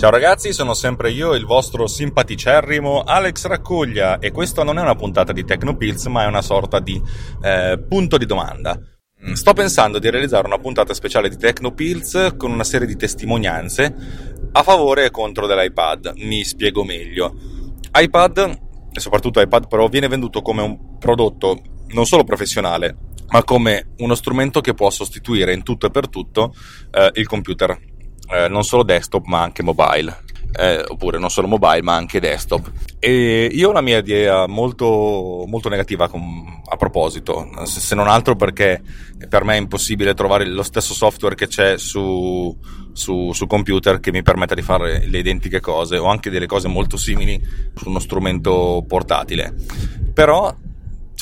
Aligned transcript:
Ciao 0.00 0.08
ragazzi, 0.08 0.54
sono 0.54 0.72
sempre 0.72 1.10
io, 1.10 1.34
il 1.34 1.44
vostro 1.44 1.86
simpaticerrimo 1.86 3.02
Alex 3.02 3.44
Raccoglia 3.44 4.18
e 4.18 4.30
questa 4.30 4.64
non 4.64 4.78
è 4.78 4.80
una 4.80 4.94
puntata 4.94 5.30
di 5.30 5.44
Tecnopills 5.44 6.06
ma 6.06 6.24
è 6.24 6.26
una 6.26 6.40
sorta 6.40 6.80
di 6.80 6.98
eh, 7.42 7.78
punto 7.86 8.16
di 8.16 8.24
domanda. 8.24 8.80
Mm, 9.22 9.34
sto 9.34 9.52
pensando 9.52 9.98
di 9.98 10.08
realizzare 10.08 10.46
una 10.46 10.56
puntata 10.56 10.94
speciale 10.94 11.28
di 11.28 11.36
Tecnopills 11.36 12.32
con 12.38 12.50
una 12.50 12.64
serie 12.64 12.86
di 12.86 12.96
testimonianze 12.96 13.94
a 14.52 14.62
favore 14.62 15.04
e 15.04 15.10
contro 15.10 15.46
dell'iPad. 15.46 16.14
Mi 16.16 16.44
spiego 16.44 16.82
meglio. 16.82 17.36
iPad, 17.92 18.58
e 18.90 19.00
soprattutto 19.00 19.42
iPad 19.42 19.68
Pro, 19.68 19.88
viene 19.88 20.08
venduto 20.08 20.40
come 20.40 20.62
un 20.62 20.98
prodotto 20.98 21.60
non 21.88 22.06
solo 22.06 22.24
professionale, 22.24 22.96
ma 23.28 23.44
come 23.44 23.90
uno 23.98 24.14
strumento 24.14 24.62
che 24.62 24.72
può 24.72 24.88
sostituire 24.88 25.52
in 25.52 25.62
tutto 25.62 25.84
e 25.84 25.90
per 25.90 26.08
tutto 26.08 26.54
eh, 26.90 27.10
il 27.16 27.26
computer, 27.26 27.78
eh, 28.32 28.48
non 28.48 28.64
solo 28.64 28.82
desktop 28.82 29.26
ma 29.26 29.42
anche 29.42 29.62
mobile. 29.62 30.28
Eh, 30.52 30.84
oppure 30.88 31.18
non 31.18 31.30
solo 31.30 31.46
mobile 31.46 31.82
ma 31.82 31.94
anche 31.94 32.18
desktop. 32.18 32.70
E 32.98 33.48
io 33.52 33.68
ho 33.68 33.70
una 33.70 33.80
mia 33.80 33.98
idea 33.98 34.46
molto, 34.48 35.44
molto 35.46 35.68
negativa 35.68 36.08
con, 36.08 36.60
a 36.68 36.76
proposito. 36.76 37.48
Se 37.64 37.94
non 37.94 38.08
altro 38.08 38.34
perché 38.34 38.82
per 39.28 39.44
me 39.44 39.54
è 39.54 39.58
impossibile 39.58 40.14
trovare 40.14 40.44
lo 40.46 40.64
stesso 40.64 40.92
software 40.92 41.36
che 41.36 41.46
c'è 41.46 41.78
su, 41.78 42.56
su, 42.92 43.32
su 43.32 43.46
computer 43.46 44.00
che 44.00 44.10
mi 44.10 44.22
permetta 44.22 44.54
di 44.54 44.62
fare 44.62 45.06
le 45.06 45.18
identiche 45.18 45.60
cose 45.60 45.98
o 45.98 46.06
anche 46.06 46.30
delle 46.30 46.46
cose 46.46 46.68
molto 46.68 46.96
simili 46.96 47.40
su 47.74 47.88
uno 47.88 48.00
strumento 48.00 48.84
portatile. 48.86 49.54
Però 50.12 50.54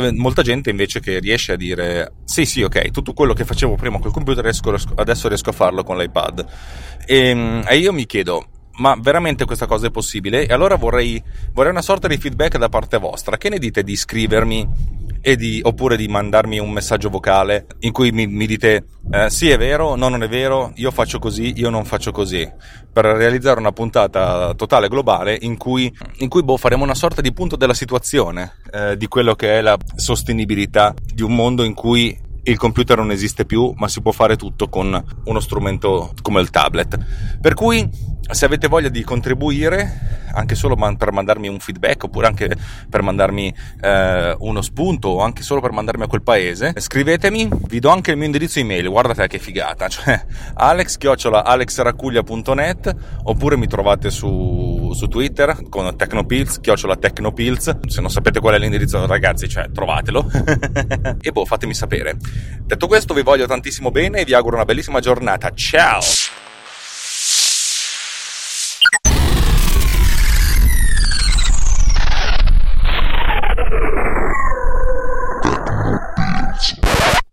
c'è 0.00 0.10
molta 0.10 0.42
gente 0.42 0.70
invece 0.70 1.00
che 1.00 1.18
riesce 1.18 1.52
a 1.52 1.56
dire 1.56 2.12
sì 2.24 2.44
sì 2.44 2.62
ok 2.62 2.90
tutto 2.90 3.12
quello 3.12 3.32
che 3.32 3.44
facevo 3.44 3.76
prima 3.76 3.98
col 3.98 4.12
computer 4.12 4.44
adesso 4.44 5.28
riesco 5.28 5.50
a 5.50 5.52
farlo 5.52 5.84
con 5.84 5.96
l'iPad 5.96 6.46
e, 7.06 7.16
ehm, 7.28 7.64
e 7.68 7.76
io 7.76 7.92
mi 7.92 8.06
chiedo 8.06 8.48
ma 8.76 8.96
veramente 8.98 9.44
questa 9.44 9.66
cosa 9.66 9.86
è 9.86 9.90
possibile? 9.90 10.46
E 10.46 10.52
allora 10.52 10.74
vorrei, 10.76 11.22
vorrei, 11.52 11.70
una 11.70 11.82
sorta 11.82 12.08
di 12.08 12.16
feedback 12.16 12.58
da 12.58 12.68
parte 12.68 12.98
vostra. 12.98 13.36
Che 13.36 13.48
ne 13.48 13.58
dite 13.58 13.84
di 13.84 13.94
scrivermi 13.94 14.68
di, 15.36 15.60
oppure 15.62 15.96
di 15.96 16.06
mandarmi 16.06 16.58
un 16.58 16.70
messaggio 16.70 17.08
vocale 17.08 17.66
in 17.80 17.92
cui 17.92 18.12
mi, 18.12 18.26
mi 18.26 18.46
dite 18.46 18.84
eh, 19.10 19.30
sì 19.30 19.50
è 19.50 19.56
vero, 19.56 19.94
no 19.96 20.08
non 20.08 20.22
è 20.22 20.28
vero, 20.28 20.72
io 20.76 20.90
faccio 20.90 21.18
così, 21.18 21.54
io 21.56 21.70
non 21.70 21.84
faccio 21.84 22.12
così, 22.12 22.48
per 22.92 23.04
realizzare 23.06 23.58
una 23.58 23.72
puntata 23.72 24.54
totale 24.54 24.88
globale 24.88 25.36
in 25.40 25.56
cui, 25.56 25.92
in 26.18 26.28
cui 26.28 26.42
boh, 26.42 26.56
faremo 26.56 26.84
una 26.84 26.94
sorta 26.94 27.20
di 27.20 27.32
punto 27.32 27.56
della 27.56 27.74
situazione 27.74 28.52
eh, 28.72 28.96
di 28.96 29.06
quello 29.08 29.34
che 29.34 29.58
è 29.58 29.60
la 29.60 29.76
sostenibilità 29.96 30.94
di 31.12 31.22
un 31.22 31.34
mondo 31.34 31.64
in 31.64 31.74
cui 31.74 32.16
il 32.46 32.58
computer 32.58 32.98
non 32.98 33.10
esiste 33.10 33.46
più, 33.46 33.72
ma 33.76 33.88
si 33.88 34.02
può 34.02 34.12
fare 34.12 34.36
tutto 34.36 34.68
con 34.68 35.02
uno 35.24 35.40
strumento 35.40 36.12
come 36.22 36.40
il 36.40 36.50
tablet. 36.50 37.38
Per 37.40 37.54
cui, 37.54 37.88
se 38.30 38.44
avete 38.44 38.68
voglia 38.68 38.88
di 38.88 39.02
contribuire, 39.02 40.22
anche 40.32 40.54
solo 40.54 40.76
per 40.76 41.12
mandarmi 41.12 41.48
un 41.48 41.58
feedback, 41.58 42.04
oppure 42.04 42.26
anche 42.26 42.50
per 42.88 43.02
mandarmi 43.02 43.54
eh, 43.80 44.34
uno 44.38 44.62
spunto, 44.62 45.08
o 45.08 45.20
anche 45.20 45.42
solo 45.42 45.60
per 45.60 45.72
mandarmi 45.72 46.04
a 46.04 46.06
quel 46.06 46.22
paese, 46.22 46.72
scrivetemi, 46.76 47.48
vi 47.68 47.78
do 47.78 47.90
anche 47.90 48.10
il 48.10 48.16
mio 48.16 48.24
indirizzo 48.26 48.58
email, 48.58 48.88
guardate 48.88 49.28
che 49.28 49.38
figata, 49.38 49.88
cioè 49.94 50.24
alex-alexracuglia.net, 50.54 52.96
oppure 53.24 53.56
mi 53.56 53.66
trovate 53.66 54.10
su, 54.10 54.92
su 54.94 55.08
Twitter 55.08 55.68
con 55.68 55.96
Tecnopills, 55.96 56.60
chiocciola 56.60 56.96
Tecnopills, 56.96 57.78
se 57.86 58.00
non 58.00 58.10
sapete 58.10 58.40
qual 58.40 58.54
è 58.54 58.58
l'indirizzo 58.58 59.04
ragazzi, 59.06 59.48
cioè 59.48 59.70
trovatelo, 59.70 60.30
e 61.20 61.30
boh, 61.30 61.44
fatemi 61.44 61.74
sapere. 61.74 62.16
Detto 62.62 62.86
questo 62.86 63.12
vi 63.14 63.22
voglio 63.22 63.46
tantissimo 63.46 63.90
bene 63.90 64.20
e 64.20 64.24
vi 64.24 64.34
auguro 64.34 64.56
una 64.56 64.64
bellissima 64.64 65.00
giornata. 65.00 65.50
Ciao! 65.50 66.00